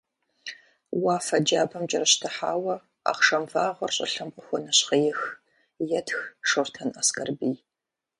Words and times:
«Уафэ 1.03 1.37
джабэм 1.45 1.83
кӀэрыщтхьауэ 1.89 2.75
Ахъшэм 3.09 3.43
вагъуэр 3.51 3.91
щӀылъэм 3.95 4.29
къыхуонэщхъеих»,- 4.33 5.19
етх 5.99 6.17
Шортэн 6.49 6.89
Аскэрбий. 6.99 7.57